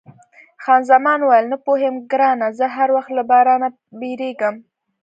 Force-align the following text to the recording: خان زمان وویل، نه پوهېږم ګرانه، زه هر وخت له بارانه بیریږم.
خان 0.63 0.81
زمان 0.91 1.19
وویل، 1.21 1.45
نه 1.53 1.57
پوهېږم 1.65 1.95
ګرانه، 2.11 2.47
زه 2.59 2.65
هر 2.75 2.89
وخت 2.95 3.11
له 3.17 3.23
بارانه 3.29 3.67
بیریږم. 3.99 4.55